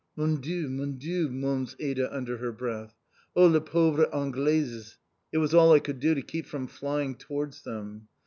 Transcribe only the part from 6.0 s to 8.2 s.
to keep from flying towards them.